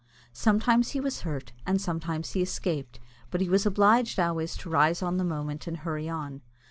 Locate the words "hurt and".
1.21-1.79